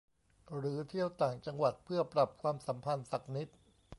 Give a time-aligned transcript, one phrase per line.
[0.55, 3.49] หรือเที่ยวต่างจังหวัดเพื่อปรับความสัมพันธ์สักนิด